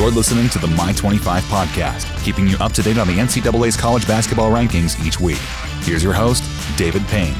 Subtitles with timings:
[0.00, 3.76] You're listening to the My 25 podcast, keeping you up to date on the NCAA's
[3.76, 5.36] college basketball rankings each week.
[5.82, 6.42] Here's your host,
[6.78, 7.34] David Payne.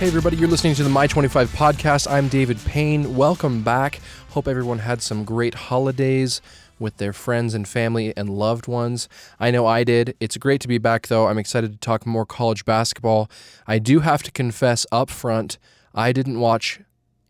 [0.00, 2.10] Hey, everybody, you're listening to the My 25 podcast.
[2.10, 3.14] I'm David Payne.
[3.14, 4.00] Welcome back.
[4.30, 6.40] Hope everyone had some great holidays
[6.80, 9.08] with their friends and family and loved ones.
[9.38, 10.16] I know I did.
[10.18, 11.28] It's great to be back, though.
[11.28, 13.30] I'm excited to talk more college basketball.
[13.68, 15.56] I do have to confess up front,
[15.94, 16.80] I didn't watch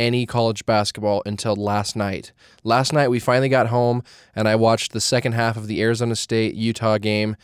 [0.00, 2.32] any college basketball until last night.
[2.64, 4.02] Last night, we finally got home
[4.34, 7.36] and I watched the second half of the Arizona State Utah game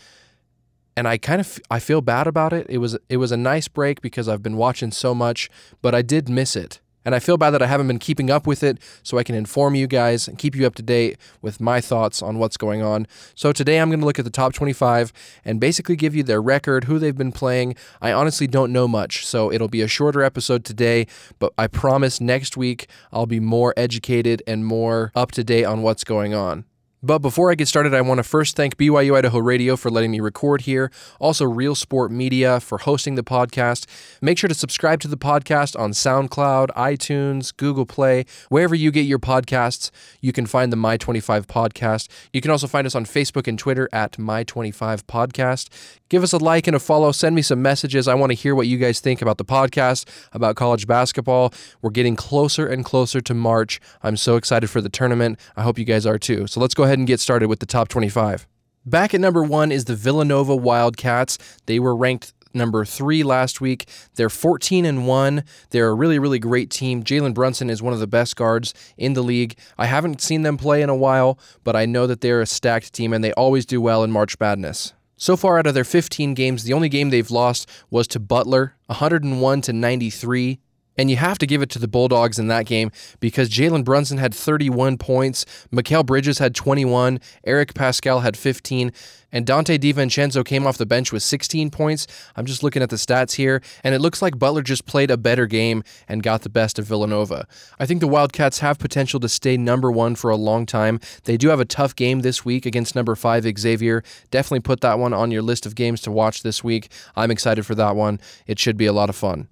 [0.97, 2.67] and I kind of I feel bad about it.
[2.69, 5.51] It was it was a nice break because I've been watching so much,
[5.83, 6.81] but I did miss it.
[7.07, 9.37] And I feel bad that I haven't been keeping up with it so I can
[9.37, 12.83] inform you guys and keep you up to date with my thoughts on what's going
[12.83, 13.07] on.
[13.37, 15.13] So today I'm going to look at the top 25
[15.45, 17.77] and basically give you their record, who they've been playing.
[18.03, 21.07] I honestly don't know much, so it'll be a shorter episode today,
[21.39, 25.83] but I promise next week I'll be more educated and more up to date on
[25.83, 26.65] what's going on.
[27.03, 30.11] But before I get started, I want to first thank BYU Idaho Radio for letting
[30.11, 33.85] me record here, also Real Sport Media for hosting the podcast.
[34.23, 39.03] Make sure to subscribe to the podcast on SoundCloud, iTunes, Google Play, wherever you get
[39.03, 39.91] your podcasts.
[40.23, 42.09] You can find the My25 podcast.
[42.33, 45.69] You can also find us on Facebook and Twitter at My25 Podcast.
[46.09, 47.13] Give us a like and a follow.
[47.13, 48.09] Send me some messages.
[48.09, 51.53] I want to hear what you guys think about the podcast, about college basketball.
[51.83, 53.81] We're getting closer and closer to March.
[54.03, 55.39] I'm so excited for the tournament.
[55.57, 56.47] I hope you guys are too.
[56.47, 58.47] So let's go ahead and get started with the top 25.
[58.85, 61.39] Back at number one is the Villanova Wildcats.
[61.67, 63.89] They were ranked number three last week.
[64.15, 65.45] They're 14 and one.
[65.71, 67.05] They're a really, really great team.
[67.05, 69.57] Jalen Brunson is one of the best guards in the league.
[69.77, 72.93] I haven't seen them play in a while, but I know that they're a stacked
[72.93, 74.95] team and they always do well in March Madness.
[75.19, 78.75] So far out of their 15 games, the only game they've lost was to Butler,
[78.87, 80.61] 101 to 93.
[80.99, 82.91] And you have to give it to the Bulldogs in that game
[83.21, 88.93] because Jalen Brunson had 31 points, Mikal Bridges had 21, Eric Paschall had 15,
[89.33, 92.07] and Donte DiVincenzo came off the bench with 16 points.
[92.37, 95.17] I'm just looking at the stats here, and it looks like Butler just played a
[95.17, 97.47] better game and got the best of Villanova.
[97.79, 101.01] I think the Wildcats have potential to stay number one for a long time.
[101.25, 104.03] They do have a tough game this week against number five Xavier.
[104.31, 106.91] Definitely put that one on your list of games to watch this week.
[107.15, 108.21] I'm excited for that one.
[108.47, 109.49] It should be a lot of fun.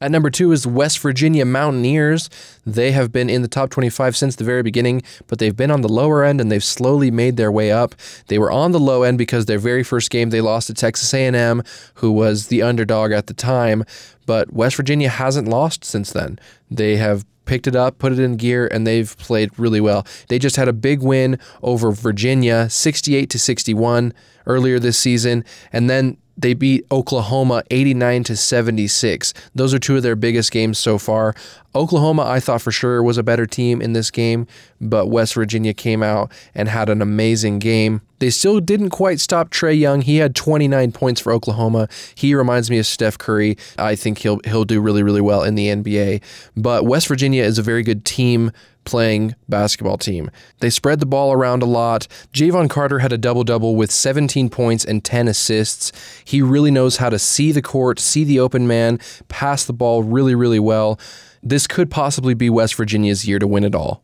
[0.00, 2.30] At number two is West Virginia Mountaineers.
[2.64, 5.80] They have been in the top 25 since the very beginning, but they've been on
[5.80, 7.96] the lower end and they've slowly made their way up.
[8.28, 11.12] They were on the low end because their very first game they lost to Texas
[11.12, 11.64] A&M,
[11.94, 13.84] who was the underdog at the time,
[14.24, 16.38] but West Virginia hasn't lost since then.
[16.70, 20.06] They have picked it up, put it in gear, and they've played really well.
[20.28, 24.12] They just had a big win over Virginia, 68 to 61
[24.46, 29.34] earlier this season, and then they beat Oklahoma 89 to 76.
[29.54, 31.34] Those are two of their biggest games so far.
[31.74, 34.46] Oklahoma, I thought for sure was a better team in this game,
[34.80, 38.00] but West Virginia came out and had an amazing game.
[38.20, 40.00] They still didn't quite stop Trae Young.
[40.00, 41.88] He had 29 points for Oklahoma.
[42.14, 43.56] He reminds me of Steph Curry.
[43.76, 46.22] I think he'll he'll do really really well in the NBA.
[46.56, 48.50] But West Virginia is a very good team
[48.88, 50.30] playing basketball team.
[50.60, 52.08] They spread the ball around a lot.
[52.32, 55.92] Jevon Carter had a double double with 17 points and 10 assists.
[56.24, 60.02] He really knows how to see the court, see the open man, pass the ball
[60.02, 60.98] really, really well.
[61.42, 64.02] This could possibly be West Virginia's year to win it all.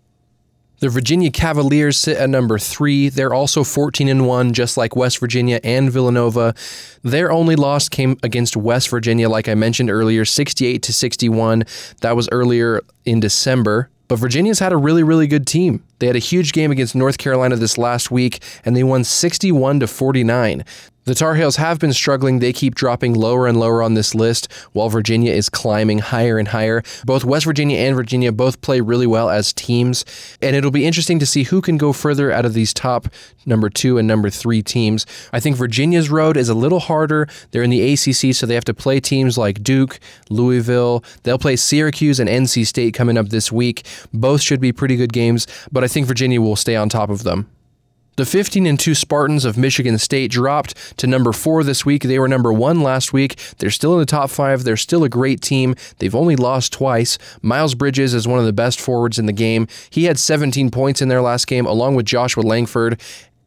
[0.81, 3.09] The Virginia Cavaliers sit at number three.
[3.09, 6.55] They're also 14 and 1, just like West Virginia and Villanova.
[7.03, 11.65] Their only loss came against West Virginia, like I mentioned earlier, 68 to 61.
[12.03, 13.89] That was earlier in December.
[14.09, 15.83] But Virginia's had a really, really good team.
[15.99, 19.81] They had a huge game against North Carolina this last week, and they won 61
[19.81, 20.65] to 49.
[21.07, 22.39] The Tar Heels have been struggling.
[22.39, 26.49] They keep dropping lower and lower on this list, while Virginia is climbing higher and
[26.49, 26.83] higher.
[27.05, 30.07] Both West Virginia and Virginia both play really well as teams,
[30.41, 33.09] and it'll be interesting to see who can go further out of these top
[33.45, 35.05] number two and number three teams.
[35.31, 37.29] I think Virginia's road is a little harder.
[37.51, 40.01] They're in the ACC, so they have to play teams like Duke,
[40.31, 41.05] Louisville.
[41.25, 43.85] They'll play Syracuse and NC State coming up this week.
[44.15, 47.25] Both should be pretty good games, but I think Virginia will stay on top of
[47.25, 47.51] them.
[48.17, 52.05] The 15 and 2 Spartans of Michigan State dropped to number 4 this week.
[52.05, 53.37] They were number 1 last week.
[53.59, 54.63] They're still in the top 5.
[54.63, 55.75] They're still a great team.
[55.99, 57.19] They've only lost twice.
[57.43, 59.67] Miles Bridges is one of the best forwards in the game.
[59.91, 63.01] He had 17 points in their last game along with Joshua Langford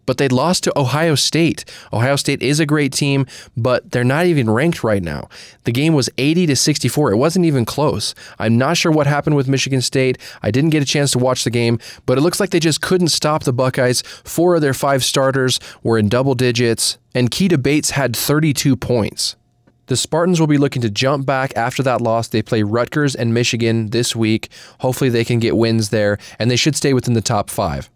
[0.07, 1.63] but they lost to Ohio State.
[1.93, 5.29] Ohio State is a great team, but they're not even ranked right now.
[5.65, 7.11] The game was 80 to 64.
[7.11, 8.15] It wasn't even close.
[8.39, 10.17] I'm not sure what happened with Michigan State.
[10.41, 11.77] I didn't get a chance to watch the game,
[12.07, 14.01] but it looks like they just couldn't stop the Buckeyes.
[14.23, 19.35] Four of their five starters were in double digits, and Keita Bates had 32 points.
[19.87, 22.27] The Spartans will be looking to jump back after that loss.
[22.27, 24.49] They play Rutgers and Michigan this week.
[24.79, 27.89] Hopefully, they can get wins there, and they should stay within the top five.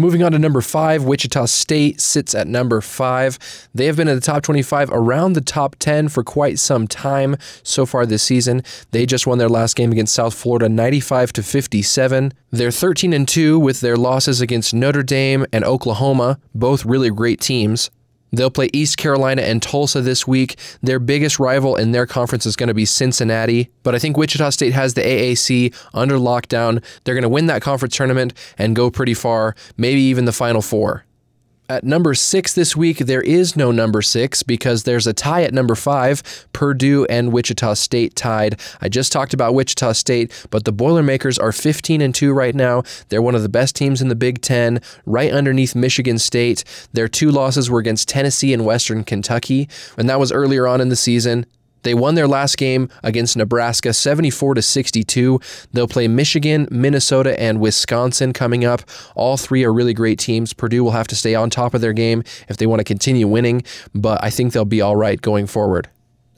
[0.00, 3.36] Moving on to number five, Wichita State sits at number five.
[3.74, 7.34] They have been in the top 25, around the top 10 for quite some time
[7.64, 8.62] so far this season.
[8.92, 12.32] They just won their last game against South Florida 95 to 57.
[12.52, 17.40] They're 13 and 2 with their losses against Notre Dame and Oklahoma, both really great
[17.40, 17.90] teams.
[18.32, 20.58] They'll play East Carolina and Tulsa this week.
[20.82, 24.50] Their biggest rival in their conference is going to be Cincinnati, but I think Wichita
[24.50, 26.82] State has the AAC under lockdown.
[27.04, 30.62] They're going to win that conference tournament and go pretty far, maybe even the Final
[30.62, 31.04] Four.
[31.70, 35.52] At number six this week, there is no number six because there's a tie at
[35.52, 36.22] number five.
[36.54, 38.58] Purdue and Wichita State tied.
[38.80, 42.84] I just talked about Wichita State, but the Boilermakers are 15 and 2 right now.
[43.10, 46.64] They're one of the best teams in the Big Ten, right underneath Michigan State.
[46.94, 49.68] Their two losses were against Tennessee and Western Kentucky,
[49.98, 51.44] and that was earlier on in the season.
[51.82, 55.40] They won their last game against Nebraska 74 to 62.
[55.72, 58.82] They'll play Michigan, Minnesota, and Wisconsin coming up.
[59.14, 60.52] All three are really great teams.
[60.52, 63.26] Purdue will have to stay on top of their game if they want to continue
[63.26, 63.62] winning,
[63.94, 65.88] but I think they'll be all right going forward.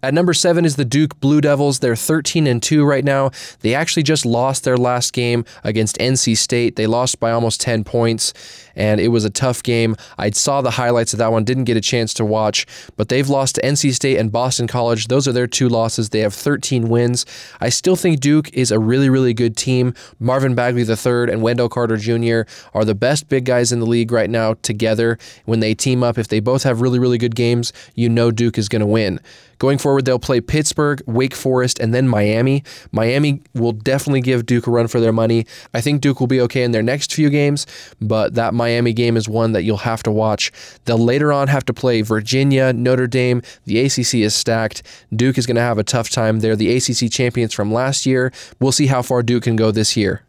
[0.03, 1.81] At number seven is the Duke Blue Devils.
[1.81, 3.33] They're 13 and 2 right now.
[3.61, 6.77] They actually just lost their last game against NC State.
[6.77, 8.33] They lost by almost 10 points,
[8.75, 9.97] and it was a tough game.
[10.17, 12.67] I saw the highlights of that one, didn't get a chance to watch,
[12.97, 15.09] but they've lost to NC State and Boston College.
[15.09, 16.09] Those are their two losses.
[16.09, 17.27] They have 13 wins.
[17.61, 19.93] I still think Duke is a really, really good team.
[20.19, 22.51] Marvin Bagley III and Wendell Carter Jr.
[22.73, 25.19] are the best big guys in the league right now together.
[25.45, 28.57] When they team up, if they both have really, really good games, you know Duke
[28.57, 29.21] is going to win.
[29.61, 32.65] Going forward, they'll play Pittsburgh, Wake Forest, and then Miami.
[32.93, 35.47] Miami will definitely give Duke a run for their money.
[35.75, 37.67] I think Duke will be okay in their next few games,
[38.01, 40.51] but that Miami game is one that you'll have to watch.
[40.87, 43.43] They'll later on have to play Virginia, Notre Dame.
[43.67, 44.83] The ACC is stacked.
[45.15, 46.41] Duke is going to have a tough time.
[46.41, 48.33] They're the ACC champions from last year.
[48.61, 50.23] We'll see how far Duke can go this year.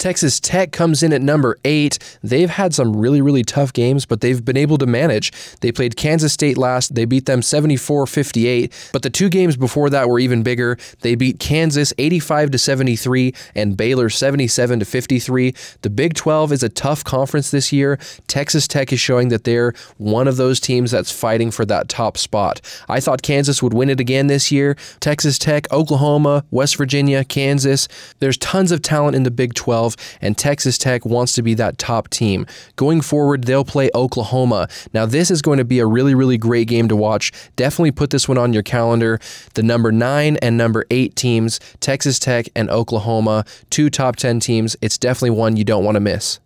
[0.00, 1.98] Texas Tech comes in at number eight.
[2.22, 5.30] They've had some really, really tough games, but they've been able to manage.
[5.60, 6.94] They played Kansas State last.
[6.94, 8.90] They beat them 74 58.
[8.94, 10.78] But the two games before that were even bigger.
[11.02, 15.54] They beat Kansas 85 to 73 and Baylor 77 to 53.
[15.82, 17.98] The Big 12 is a tough conference this year.
[18.26, 22.16] Texas Tech is showing that they're one of those teams that's fighting for that top
[22.16, 22.62] spot.
[22.88, 24.78] I thought Kansas would win it again this year.
[25.00, 27.86] Texas Tech, Oklahoma, West Virginia, Kansas.
[28.20, 29.52] There's tons of talent in the Big
[29.90, 32.46] 12 and Texas Tech wants to be that top team.
[32.76, 34.68] Going forward, they'll play Oklahoma.
[34.92, 37.32] Now, this is going to be a really, really great game to watch.
[37.56, 39.18] Definitely put this one on your calendar.
[39.54, 44.76] The number nine and number eight teams, Texas Tech and Oklahoma, two top 10 teams.
[44.80, 46.40] It's definitely one you don't want to miss.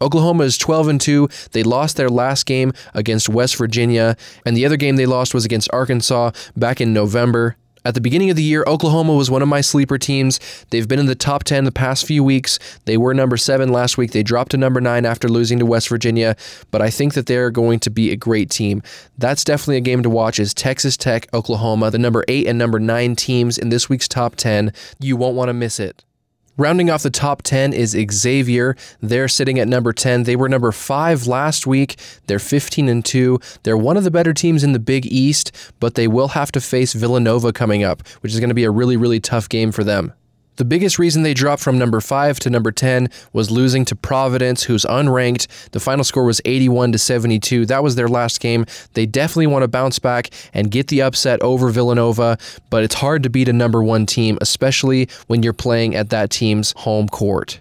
[0.00, 1.28] Oklahoma is 12 and 2.
[1.50, 4.16] They lost their last game against West Virginia,
[4.46, 7.56] and the other game they lost was against Arkansas back in November.
[7.84, 10.40] At the beginning of the year, Oklahoma was one of my sleeper teams.
[10.70, 12.58] They've been in the top 10 the past few weeks.
[12.84, 14.12] They were number 7 last week.
[14.12, 16.36] They dropped to number 9 after losing to West Virginia,
[16.70, 18.82] but I think that they're going to be a great team.
[19.16, 22.78] That's definitely a game to watch is Texas Tech, Oklahoma, the number 8 and number
[22.78, 24.72] 9 teams in this week's top 10.
[24.98, 26.04] You won't want to miss it.
[26.58, 28.76] Rounding off the top 10 is Xavier.
[29.00, 30.24] They're sitting at number 10.
[30.24, 32.00] They were number 5 last week.
[32.26, 33.38] They're 15 and 2.
[33.62, 36.60] They're one of the better teams in the Big East, but they will have to
[36.60, 39.84] face Villanova coming up, which is going to be a really really tough game for
[39.84, 40.12] them.
[40.58, 44.64] The biggest reason they dropped from number 5 to number 10 was losing to Providence,
[44.64, 45.46] who's unranked.
[45.70, 47.64] The final score was 81 to 72.
[47.66, 48.66] That was their last game.
[48.94, 52.38] They definitely want to bounce back and get the upset over Villanova,
[52.70, 56.30] but it's hard to beat a number 1 team, especially when you're playing at that
[56.30, 57.60] team's home court.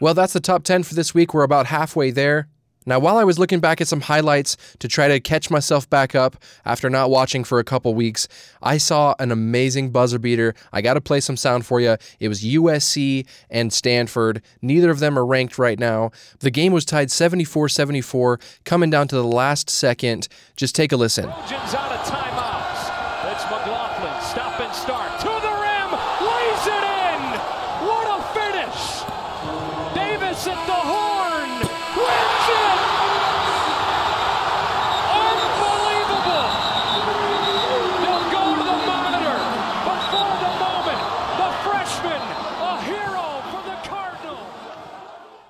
[0.00, 1.32] Well, that's the top 10 for this week.
[1.32, 2.48] We're about halfway there.
[2.86, 6.14] Now, while I was looking back at some highlights to try to catch myself back
[6.14, 8.28] up after not watching for a couple weeks,
[8.62, 10.54] I saw an amazing buzzer beater.
[10.72, 11.96] I got to play some sound for you.
[12.20, 14.40] It was USC and Stanford.
[14.62, 16.12] Neither of them are ranked right now.
[16.38, 20.28] The game was tied 74 74, coming down to the last second.
[20.56, 21.28] Just take a listen.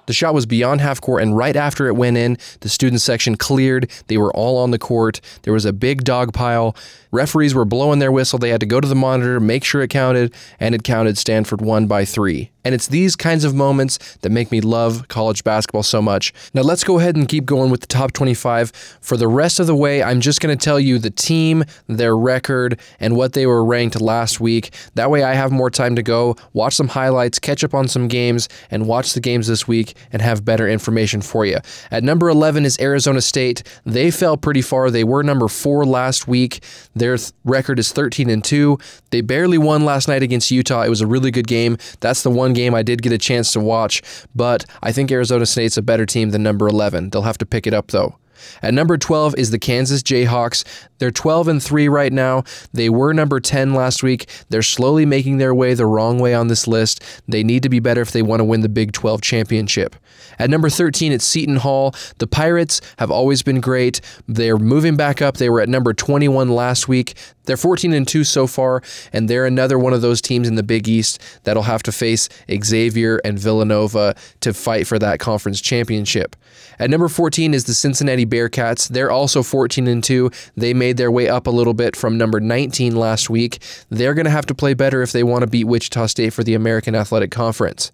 [0.06, 3.36] The shot was beyond half court, and right after it went in, the student section
[3.36, 3.90] cleared.
[4.06, 5.20] They were all on the court.
[5.42, 6.76] There was a big dog pile.
[7.10, 8.38] Referees were blowing their whistle.
[8.38, 11.18] They had to go to the monitor, make sure it counted, and it counted.
[11.18, 12.50] Stanford won by three.
[12.66, 16.32] And it's these kinds of moments that make me love college basketball so much.
[16.52, 18.72] Now, let's go ahead and keep going with the top 25.
[19.00, 22.16] For the rest of the way, I'm just going to tell you the team, their
[22.16, 24.74] record, and what they were ranked last week.
[24.96, 28.08] That way, I have more time to go, watch some highlights, catch up on some
[28.08, 31.58] games, and watch the games this week and have better information for you.
[31.92, 33.62] At number 11 is Arizona State.
[33.84, 34.90] They fell pretty far.
[34.90, 36.64] They were number four last week.
[36.96, 38.76] Their th- record is 13 and 2.
[39.10, 40.82] They barely won last night against Utah.
[40.82, 41.78] It was a really good game.
[42.00, 44.02] That's the one game I did get a chance to watch,
[44.34, 47.10] but I think Arizona State's a better team than number 11.
[47.10, 48.16] They'll have to pick it up though.
[48.62, 50.64] At number 12 is the Kansas Jayhawks.
[50.98, 52.44] They're 12 and 3 right now.
[52.72, 54.28] They were number 10 last week.
[54.48, 57.02] They're slowly making their way the wrong way on this list.
[57.28, 59.96] They need to be better if they want to win the Big 12 championship.
[60.38, 61.94] At number 13, it's Seton Hall.
[62.18, 64.00] The Pirates have always been great.
[64.26, 65.36] They're moving back up.
[65.36, 67.14] They were at number 21 last week.
[67.46, 70.62] They're 14 and 2 so far, and they're another one of those teams in the
[70.62, 72.28] Big East that'll have to face
[72.62, 76.36] Xavier and Villanova to fight for that conference championship.
[76.78, 78.88] At number 14 is the Cincinnati Bearcats.
[78.88, 80.30] They're also 14 and 2.
[80.56, 83.62] They made their way up a little bit from number 19 last week.
[83.88, 86.44] They're going to have to play better if they want to beat Wichita State for
[86.44, 87.92] the American Athletic Conference.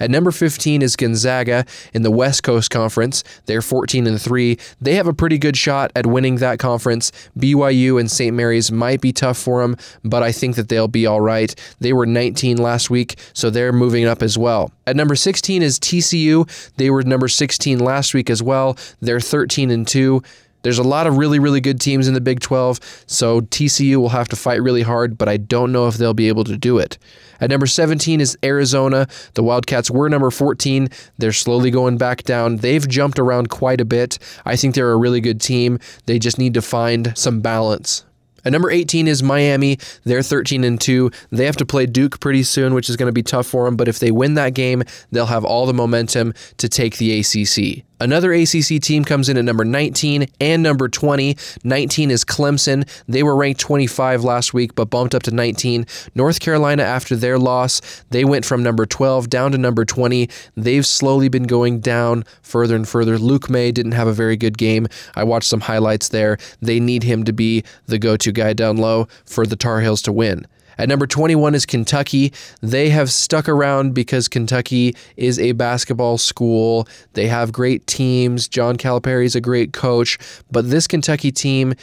[0.00, 3.24] At number 15 is Gonzaga in the West Coast Conference.
[3.46, 4.58] They're 14 and 3.
[4.80, 7.12] They have a pretty good shot at winning that conference.
[7.38, 8.34] BYU and St.
[8.34, 11.54] Mary's might be tough for them, but I think that they'll be all right.
[11.80, 14.72] They were 19 last week, so they're moving up as well.
[14.86, 16.72] At number 16 is TCU.
[16.76, 18.76] They were number 16 last week as well.
[19.00, 20.22] They're 13 and 2.
[20.64, 24.08] There's a lot of really, really good teams in the Big 12, so TCU will
[24.08, 26.78] have to fight really hard, but I don't know if they'll be able to do
[26.78, 26.96] it.
[27.38, 29.06] At number 17 is Arizona.
[29.34, 30.88] The Wildcats were number 14.
[31.18, 32.56] They're slowly going back down.
[32.56, 34.18] They've jumped around quite a bit.
[34.46, 35.78] I think they're a really good team.
[36.06, 38.04] They just need to find some balance.
[38.46, 39.78] At number 18 is Miami.
[40.04, 41.10] They're 13 and 2.
[41.30, 43.76] They have to play Duke pretty soon, which is going to be tough for them,
[43.76, 47.84] but if they win that game, they'll have all the momentum to take the ACC.
[48.04, 51.38] Another ACC team comes in at number 19 and number 20.
[51.64, 52.86] 19 is Clemson.
[53.08, 55.86] They were ranked 25 last week, but bumped up to 19.
[56.14, 57.80] North Carolina, after their loss,
[58.10, 60.28] they went from number 12 down to number 20.
[60.54, 63.16] They've slowly been going down further and further.
[63.16, 64.86] Luke Maye didn't have a very good game.
[65.14, 66.36] I watched some highlights there.
[66.60, 70.02] They need him to be the go to guy down low for the Tar Heels
[70.02, 70.46] to win.
[70.78, 72.32] At number 21 is Kentucky.
[72.60, 76.88] They have stuck around because Kentucky is a basketball school.
[77.12, 78.48] They have great teams.
[78.48, 80.18] John Calipari is a great coach,
[80.50, 81.74] but this Kentucky team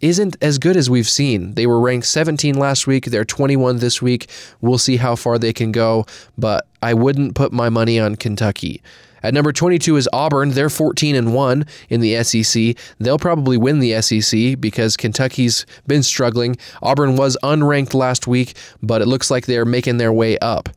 [0.00, 1.54] isn't as good as we've seen.
[1.54, 3.06] They were ranked 17 last week.
[3.06, 4.28] They're 21 this week.
[4.60, 6.06] We'll see how far they can go,
[6.36, 8.82] but I wouldn't put my money on Kentucky.
[9.22, 10.50] At number 22 is Auburn.
[10.50, 12.76] They're 14 and 1 in the SEC.
[12.98, 16.56] They'll probably win the SEC because Kentucky's been struggling.
[16.82, 20.68] Auburn was unranked last week, but it looks like they're making their way up.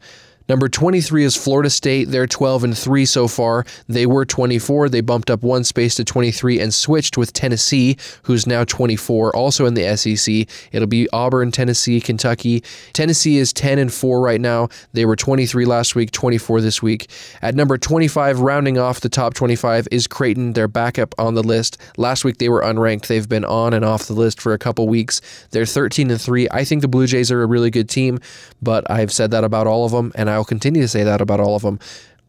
[0.47, 2.09] Number 23 is Florida State.
[2.09, 3.65] They're 12 and 3 so far.
[3.87, 4.89] They were 24.
[4.89, 9.65] They bumped up one space to 23 and switched with Tennessee, who's now 24, also
[9.65, 10.47] in the SEC.
[10.71, 12.63] It'll be Auburn, Tennessee, Kentucky.
[12.93, 14.69] Tennessee is 10 and 4 right now.
[14.93, 17.09] They were 23 last week, 24 this week.
[17.41, 20.53] At number 25, rounding off the top 25 is Creighton.
[20.53, 21.79] They're back up on the list.
[21.97, 23.07] Last week they were unranked.
[23.07, 25.21] They've been on and off the list for a couple weeks.
[25.49, 26.47] They're 13 and 3.
[26.51, 28.19] I think the Blue Jays are a really good team,
[28.61, 31.39] but I've said that about all of them and I'll continue to say that about
[31.39, 31.79] all of them.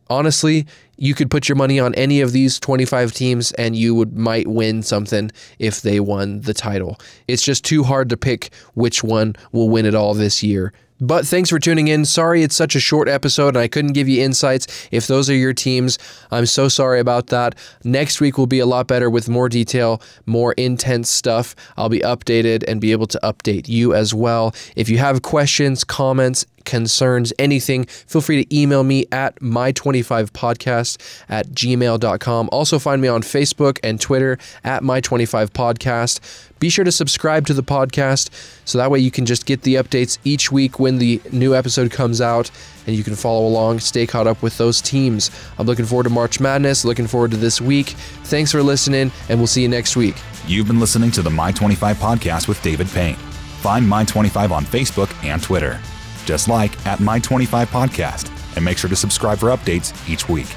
[0.09, 4.17] Honestly, you could put your money on any of these 25 teams and you would
[4.17, 6.99] might win something if they won the title.
[7.29, 10.73] It's just too hard to pick which one will win it all this year.
[10.99, 12.07] But thanks for tuning in.
[12.07, 14.89] Sorry it's such a short episode and I couldn't give you insights.
[14.91, 15.99] If those are your teams,
[16.31, 17.55] I'm so sorry about that.
[17.85, 21.55] Next week will be a lot better with more detail, more intense stuff.
[21.77, 24.55] I'll be updated and be able to update you as well.
[24.75, 31.47] If you have questions, comments, concerns, anything, feel free to email me at my25podcast at
[31.49, 32.49] gmail.com.
[32.53, 36.21] Also, find me on Facebook and Twitter at my25podcast.
[36.59, 38.31] Be sure to subscribe to the podcast
[38.65, 41.91] so that way you can just get the updates each week when the new episode
[41.91, 42.51] comes out
[42.87, 45.31] and you can follow along, stay caught up with those teams.
[45.59, 47.89] I'm looking forward to March Madness, looking forward to this week.
[48.25, 50.17] Thanks for listening, and we'll see you next week.
[50.47, 53.17] You've been listening to the My 25 podcast with David Payne.
[53.61, 55.81] Find My 25 on Facebook and Twitter.
[56.27, 60.49] Just like at My 25 podcast, and make sure to subscribe for updates each week.